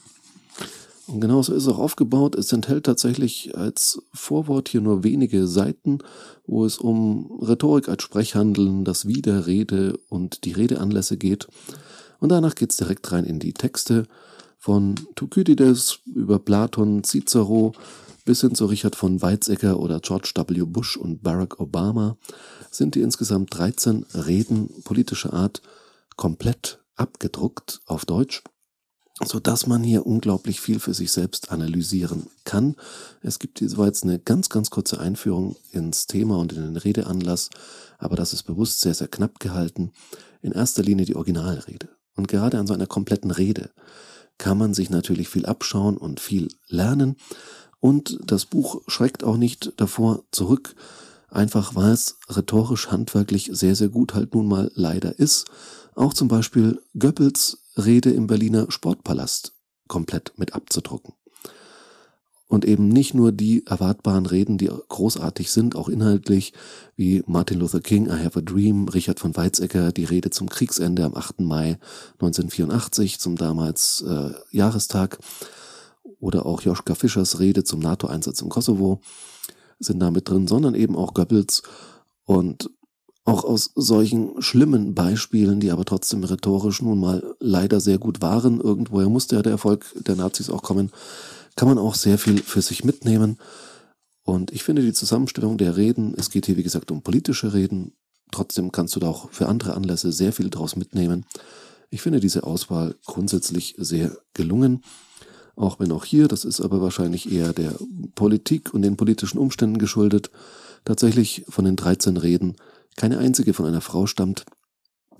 Und 1.07 1.21
genauso 1.21 1.53
ist 1.53 1.63
es 1.63 1.69
auch 1.69 1.79
aufgebaut. 1.79 2.35
Es 2.35 2.51
enthält 2.51 2.85
tatsächlich 2.85 3.57
als 3.57 4.01
Vorwort 4.13 4.67
hier 4.67 4.81
nur 4.81 5.03
wenige 5.05 5.47
Seiten, 5.47 5.99
wo 6.45 6.65
es 6.65 6.77
um 6.77 7.39
Rhetorik 7.41 7.87
als 7.87 8.03
Sprechhandeln, 8.03 8.83
das 8.83 9.07
Widerrede 9.07 9.97
und 10.09 10.43
die 10.43 10.51
Redeanlässe 10.51 11.17
geht. 11.17 11.47
Und 12.19 12.29
danach 12.29 12.55
geht 12.55 12.71
es 12.71 12.77
direkt 12.77 13.09
rein 13.11 13.23
in 13.23 13.39
die 13.39 13.53
Texte 13.53 14.05
von 14.57 14.95
Thukydides 15.15 15.99
über 16.13 16.39
Platon, 16.39 17.03
Cicero 17.05 17.71
bis 18.25 18.41
hin 18.41 18.55
zu 18.55 18.65
Richard 18.65 18.97
von 18.97 19.21
Weizsäcker 19.21 19.79
oder 19.79 20.01
George 20.01 20.33
W. 20.35 20.63
Bush 20.65 20.97
und 20.97 21.23
Barack 21.23 21.61
Obama 21.61 22.17
sind 22.69 22.95
die 22.95 23.01
insgesamt 23.01 23.57
13 23.57 24.05
Reden 24.13 24.69
politischer 24.83 25.31
Art 25.31 25.61
komplett 26.17 26.83
abgedruckt 26.97 27.79
auf 27.85 28.03
Deutsch 28.03 28.43
so 29.23 29.39
dass 29.39 29.65
man 29.65 29.83
hier 29.83 30.05
unglaublich 30.05 30.61
viel 30.61 30.79
für 30.79 30.93
sich 30.93 31.11
selbst 31.11 31.51
analysieren 31.51 32.27
kann. 32.43 32.75
Es 33.21 33.39
gibt 33.39 33.59
hier 33.59 33.67
jetzt 33.67 34.03
eine 34.03 34.19
ganz, 34.19 34.49
ganz 34.49 34.69
kurze 34.69 34.99
Einführung 34.99 35.55
ins 35.71 36.05
Thema 36.05 36.37
und 36.37 36.53
in 36.53 36.61
den 36.61 36.77
Redeanlass, 36.77 37.49
aber 37.97 38.15
das 38.15 38.33
ist 38.33 38.43
bewusst 38.43 38.81
sehr, 38.81 38.93
sehr 38.93 39.07
knapp 39.07 39.39
gehalten. 39.39 39.91
In 40.41 40.51
erster 40.51 40.83
Linie 40.83 41.05
die 41.05 41.15
Originalrede. 41.15 41.89
Und 42.15 42.27
gerade 42.27 42.59
an 42.59 42.67
so 42.67 42.73
einer 42.73 42.87
kompletten 42.87 43.31
Rede 43.31 43.71
kann 44.37 44.57
man 44.57 44.73
sich 44.73 44.89
natürlich 44.89 45.29
viel 45.29 45.45
abschauen 45.45 45.97
und 45.97 46.19
viel 46.19 46.49
lernen. 46.67 47.15
Und 47.79 48.19
das 48.23 48.45
Buch 48.45 48.81
schreckt 48.87 49.23
auch 49.23 49.37
nicht 49.37 49.73
davor 49.77 50.23
zurück, 50.31 50.75
einfach 51.29 51.75
weil 51.75 51.91
es 51.91 52.17
rhetorisch 52.29 52.89
handwerklich 52.89 53.49
sehr, 53.53 53.75
sehr 53.75 53.89
gut 53.89 54.13
halt 54.13 54.33
nun 54.33 54.47
mal 54.47 54.71
leider 54.75 55.17
ist. 55.17 55.45
Auch 55.95 56.13
zum 56.13 56.27
Beispiel 56.27 56.81
Goebbels 56.97 57.59
Rede 57.77 58.11
im 58.11 58.27
Berliner 58.27 58.69
Sportpalast 58.69 59.53
komplett 59.87 60.33
mit 60.37 60.53
abzudrucken. 60.53 61.13
und 62.49 62.63
eben 62.63 62.87
nicht 62.87 63.13
nur 63.13 63.33
die 63.33 63.65
erwartbaren 63.65 64.25
Reden, 64.25 64.57
die 64.57 64.69
großartig 64.87 65.51
sind, 65.51 65.75
auch 65.75 65.89
inhaltlich, 65.89 66.53
wie 66.95 67.21
Martin 67.27 67.59
Luther 67.59 67.81
King, 67.81 68.05
I 68.05 68.23
Have 68.23 68.39
a 68.39 68.41
Dream, 68.41 68.87
Richard 68.87 69.19
von 69.19 69.35
Weizsäcker, 69.35 69.91
die 69.91 70.05
Rede 70.05 70.29
zum 70.29 70.47
Kriegsende 70.47 71.03
am 71.03 71.13
8. 71.13 71.41
Mai 71.41 71.77
1984, 72.13 73.19
zum 73.19 73.35
damals 73.35 74.01
äh, 74.07 74.31
Jahrestag, 74.51 75.19
oder 76.19 76.45
auch 76.45 76.61
Joschka 76.61 76.95
Fischers 76.95 77.39
Rede 77.39 77.63
zum 77.63 77.79
NATO-Einsatz 77.79 78.41
im 78.41 78.49
Kosovo 78.49 79.01
sind 79.79 79.99
da 79.99 80.09
mit 80.09 80.29
drin, 80.29 80.47
sondern 80.47 80.73
eben 80.73 80.95
auch 80.95 81.13
Goebbels 81.13 81.63
und 82.25 82.69
auch 83.27 83.43
aus 83.43 83.71
solchen 83.75 84.41
schlimmen 84.41 84.95
Beispielen, 84.95 85.59
die 85.59 85.71
aber 85.71 85.83
trotzdem 85.83 86.23
rhetorisch 86.23 86.81
nun 86.81 86.97
mal 86.97 87.35
leider 87.41 87.81
sehr 87.81 87.97
gut 87.97 88.21
waren, 88.21 88.61
irgendwoher 88.61 89.09
musste 89.09 89.35
ja 89.35 89.41
der 89.41 89.51
Erfolg 89.51 89.85
der 89.95 90.15
Nazis 90.15 90.49
auch 90.49 90.63
kommen, 90.63 90.91
kann 91.57 91.67
man 91.67 91.77
auch 91.77 91.95
sehr 91.95 92.17
viel 92.17 92.41
für 92.41 92.61
sich 92.61 92.85
mitnehmen. 92.85 93.37
Und 94.23 94.53
ich 94.53 94.63
finde 94.63 94.81
die 94.81 94.93
Zusammenstellung 94.93 95.57
der 95.57 95.75
Reden, 95.75 96.13
es 96.17 96.29
geht 96.29 96.45
hier 96.45 96.55
wie 96.55 96.63
gesagt 96.63 96.89
um 96.89 97.01
politische 97.01 97.53
Reden, 97.53 97.91
trotzdem 98.31 98.71
kannst 98.71 98.95
du 98.95 99.01
da 99.01 99.09
auch 99.09 99.29
für 99.29 99.49
andere 99.49 99.73
Anlässe 99.73 100.13
sehr 100.13 100.31
viel 100.31 100.49
draus 100.49 100.77
mitnehmen. 100.77 101.25
Ich 101.89 102.01
finde 102.01 102.21
diese 102.21 102.43
Auswahl 102.43 102.95
grundsätzlich 103.05 103.75
sehr 103.77 104.17
gelungen. 104.35 104.83
Auch 105.57 105.81
wenn 105.81 105.91
auch 105.91 106.05
hier, 106.05 106.29
das 106.29 106.45
ist 106.45 106.61
aber 106.61 106.81
wahrscheinlich 106.81 107.29
eher 107.29 107.51
der 107.51 107.73
Politik 108.15 108.73
und 108.73 108.83
den 108.83 108.95
politischen 108.95 109.37
Umständen 109.37 109.79
geschuldet, 109.79 110.31
tatsächlich 110.85 111.43
von 111.49 111.65
den 111.65 111.75
13 111.75 112.15
Reden 112.15 112.55
keine 112.97 113.19
einzige 113.19 113.53
von 113.53 113.65
einer 113.65 113.79
Frau 113.79 114.07
stammt. 114.07 114.45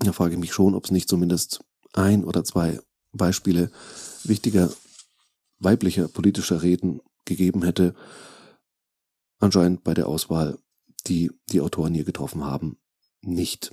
Da 0.00 0.12
frage 0.12 0.34
ich 0.34 0.40
mich 0.40 0.52
schon, 0.52 0.74
ob 0.74 0.84
es 0.84 0.90
nicht 0.90 1.08
zumindest 1.08 1.64
ein 1.94 2.24
oder 2.24 2.44
zwei 2.44 2.78
Beispiele 3.12 3.70
wichtiger 4.24 4.70
weiblicher 5.58 6.08
politischer 6.08 6.62
Reden 6.62 7.00
gegeben 7.24 7.62
hätte, 7.62 7.94
anscheinend 9.38 9.84
bei 9.84 9.94
der 9.94 10.06
Auswahl, 10.06 10.58
die 11.06 11.30
die 11.50 11.60
Autoren 11.60 11.94
hier 11.94 12.04
getroffen 12.04 12.44
haben, 12.44 12.78
nicht. 13.22 13.70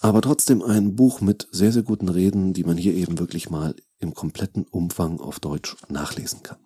Aber 0.00 0.22
trotzdem 0.22 0.62
ein 0.62 0.96
Buch 0.96 1.20
mit 1.20 1.46
sehr, 1.52 1.72
sehr 1.72 1.82
guten 1.82 2.08
Reden, 2.08 2.54
die 2.54 2.64
man 2.64 2.76
hier 2.76 2.94
eben 2.94 3.18
wirklich 3.18 3.50
mal 3.50 3.76
im 3.98 4.14
kompletten 4.14 4.64
Umfang 4.64 5.20
auf 5.20 5.40
Deutsch 5.40 5.76
nachlesen 5.88 6.42
kann. 6.42 6.58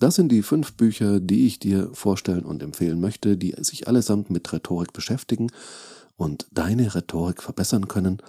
Das 0.00 0.16
sind 0.16 0.30
die 0.32 0.42
fünf 0.42 0.72
Bücher, 0.72 1.20
die 1.20 1.46
ich 1.46 1.58
dir 1.58 1.90
vorstellen 1.92 2.44
und 2.44 2.62
empfehlen 2.62 3.00
möchte, 3.00 3.36
die 3.36 3.54
sich 3.58 3.86
allesamt 3.86 4.30
mit 4.30 4.52
Rhetorik 4.52 4.92
beschäftigen 4.92 5.52
und 6.16 6.46
deine 6.50 6.94
Rhetorik 6.94 7.42
verbessern 7.42 7.86
können 7.86 8.20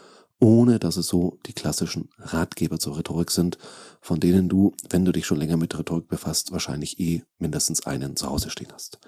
ohne 0.42 0.80
dass 0.80 0.98
es 0.98 1.08
so 1.08 1.38
die 1.46 1.54
klassischen 1.54 2.10
Ratgeber 2.18 2.80
zur 2.80 2.98
Rhetorik 2.98 3.30
sind, 3.30 3.60
von 4.02 4.20
denen 4.20 4.50
du, 4.50 4.74
wenn 4.90 5.06
du 5.06 5.12
dich 5.12 5.28
schon 5.28 5.38
länger 5.38 5.56
mit 5.56 5.78
Rhetorik 5.78 6.08
befasst, 6.08 6.52
wahrscheinlich 6.52 7.00
eh 7.00 7.24
mindestens 7.38 7.86
einen 7.86 8.16
zu 8.16 8.28
Hause 8.28 8.50
stehen 8.50 8.74
hast. 8.74 9.00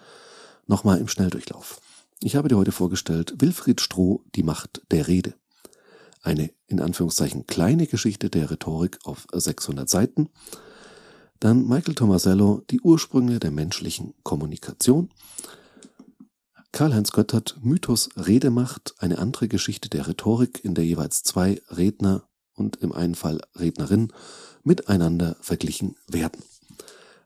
Nochmal 0.67 0.99
im 0.99 1.07
Schnelldurchlauf. 1.07 1.81
Ich 2.21 2.35
habe 2.35 2.49
dir 2.49 2.57
heute 2.57 2.71
vorgestellt 2.71 3.33
Wilfried 3.39 3.81
Stroh, 3.81 4.21
die 4.35 4.43
Macht 4.43 4.83
der 4.91 5.07
Rede. 5.07 5.33
Eine 6.21 6.51
in 6.67 6.79
Anführungszeichen 6.79 7.47
kleine 7.47 7.87
Geschichte 7.87 8.29
der 8.29 8.51
Rhetorik 8.51 8.99
auf 9.03 9.25
600 9.33 9.89
Seiten. 9.89 10.29
Dann 11.43 11.67
Michael 11.67 11.93
Tomasello, 11.93 12.63
die 12.69 12.79
Ursprünge 12.79 13.37
der 13.37 13.51
menschlichen 13.51 14.13
Kommunikation. 14.23 15.09
Karl-Heinz 16.71 17.11
Göttert 17.11 17.57
Mythos 17.61 18.11
Redemacht, 18.15 18.95
eine 18.99 19.17
andere 19.17 19.49
Geschichte 19.49 19.89
der 19.89 20.07
Rhetorik, 20.07 20.63
in 20.63 20.73
der 20.73 20.85
jeweils 20.85 21.21
zwei 21.23 21.61
Redner 21.67 22.29
und 22.53 22.77
im 22.77 22.93
einen 22.93 23.15
Fall 23.15 23.41
Rednerin 23.55 24.13
miteinander 24.63 25.35
verglichen 25.41 25.97
werden. 26.07 26.41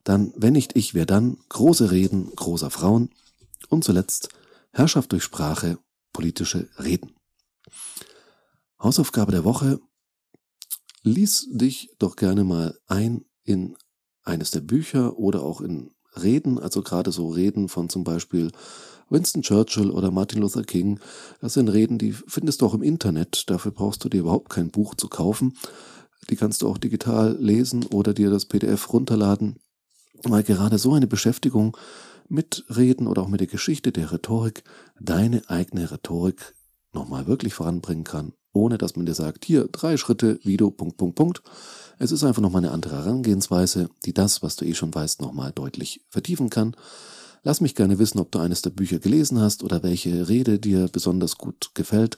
Dann 0.04 0.34
Wenn 0.36 0.54
nicht 0.54 0.76
ich, 0.76 0.96
wer 0.96 1.06
dann? 1.06 1.38
Große 1.50 1.92
Reden 1.92 2.36
großer 2.36 2.72
Frauen. 2.72 3.12
Und 3.70 3.84
zuletzt 3.84 4.30
Herrschaft 4.72 5.12
durch 5.12 5.26
Sprache, 5.26 5.78
politische 6.12 6.68
Reden. 6.80 7.12
Hausaufgabe 8.82 9.32
der 9.32 9.44
Woche. 9.44 9.80
Lies 11.04 11.48
dich 11.52 11.92
doch 12.00 12.16
gerne 12.16 12.44
mal 12.44 12.80
ein 12.88 13.24
in 13.44 13.78
eines 14.28 14.52
der 14.52 14.62
Bücher 14.62 15.18
oder 15.18 15.42
auch 15.44 15.62
in 15.62 15.92
Reden, 16.22 16.60
also 16.60 16.82
gerade 16.82 17.12
so 17.12 17.30
Reden 17.30 17.70
von 17.70 17.90
zum 17.90 18.04
Beispiel 18.04 18.52
Winston 19.10 19.42
Churchill 19.42 19.90
oder 19.90 20.12
Martin 20.12 20.42
Luther 20.42 20.64
King, 20.64 21.00
das 21.40 21.54
sind 21.54 21.70
Reden, 21.70 21.98
die 21.98 22.12
findest 22.12 22.62
du 22.62 22.66
auch 22.66 22.74
im 22.74 22.82
Internet. 22.82 23.50
Dafür 23.50 23.72
brauchst 23.72 24.04
du 24.04 24.10
dir 24.10 24.22
überhaupt 24.22 24.50
kein 24.50 24.70
Buch 24.70 24.96
zu 24.96 25.08
kaufen. 25.08 25.54
Die 26.30 26.36
kannst 26.36 26.62
du 26.62 26.68
auch 26.68 26.78
digital 26.78 27.38
lesen 27.40 27.86
oder 27.86 28.14
dir 28.14 28.30
das 28.30 28.46
PDF 28.46 28.92
runterladen. 28.92 29.60
Weil 30.24 30.44
gerade 30.44 30.78
so 30.78 30.94
eine 30.94 31.08
Beschäftigung 31.08 31.78
mit 32.28 32.66
Reden 32.76 33.08
oder 33.08 33.22
auch 33.22 33.30
mit 33.30 33.40
der 33.40 33.48
Geschichte 33.48 33.92
der 33.92 34.12
Rhetorik 34.12 34.64
deine 35.00 35.50
eigene 35.50 35.90
Rhetorik 35.90 36.56
nochmal 36.92 37.28
wirklich 37.28 37.54
voranbringen 37.54 38.04
kann, 38.04 38.34
ohne 38.58 38.78
dass 38.78 38.96
man 38.96 39.06
dir 39.06 39.14
sagt, 39.14 39.46
hier 39.46 39.68
drei 39.72 39.98
Schritte, 39.98 40.40
wie 40.44 40.58
du, 40.58 40.72
Punkt, 40.72 40.98
Punkt, 40.98 41.16
Punkt. 41.16 41.42
Es 42.00 42.12
ist 42.12 42.24
einfach 42.24 42.42
nochmal 42.42 42.64
eine 42.64 42.74
andere 42.74 42.98
Herangehensweise, 42.98 43.90
die 44.06 44.14
das, 44.14 44.44
was 44.44 44.56
du 44.56 44.66
eh 44.66 44.74
schon 44.74 44.94
weißt, 44.94 45.22
nochmal 45.22 45.52
deutlich 45.52 46.06
vertiefen 46.10 46.50
kann. 46.50 46.76
Lass 47.44 47.62
mich 47.62 47.76
gerne 47.76 47.98
wissen, 48.00 48.20
ob 48.20 48.32
du 48.32 48.40
eines 48.40 48.62
der 48.62 48.72
Bücher 48.72 49.00
gelesen 49.00 49.40
hast 49.40 49.64
oder 49.64 49.82
welche 49.84 50.28
Rede 50.28 50.60
dir 50.60 50.90
besonders 50.92 51.38
gut 51.38 51.72
gefällt. 51.74 52.18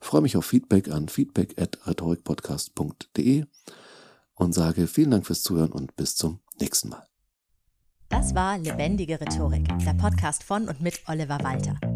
freue 0.00 0.20
mich 0.20 0.36
auf 0.36 0.44
Feedback 0.44 0.90
an 0.90 1.08
feedback 1.08 1.60
at 1.60 1.78
rhetorikpodcast.de 1.86 3.44
und 4.34 4.52
sage 4.52 4.86
vielen 4.86 5.10
Dank 5.10 5.26
fürs 5.26 5.42
Zuhören 5.42 5.72
und 5.72 5.96
bis 5.96 6.14
zum 6.14 6.40
nächsten 6.60 6.90
Mal. 6.90 7.04
Das 8.08 8.34
war 8.34 8.58
Lebendige 8.58 9.20
Rhetorik, 9.20 9.66
der 9.84 9.94
Podcast 9.94 10.44
von 10.44 10.68
und 10.68 10.80
mit 10.80 11.00
Oliver 11.08 11.38
Walter. 11.42 11.95